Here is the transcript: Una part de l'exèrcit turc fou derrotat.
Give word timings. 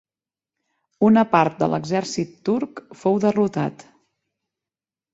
Una 1.09 1.25
part 1.35 1.61
de 1.65 1.69
l'exèrcit 1.75 2.33
turc 2.51 2.85
fou 3.05 3.23
derrotat. 3.29 3.89